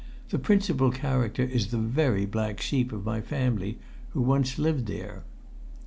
The 0.29 0.39
principal 0.39 0.89
character 0.89 1.43
is 1.43 1.67
the 1.67 1.77
very 1.77 2.25
black 2.25 2.59
sheep 2.59 2.91
of 2.91 3.05
my 3.05 3.21
family 3.21 3.77
who 4.13 4.21
once 4.23 4.57
lived 4.57 4.87
there." 4.87 5.21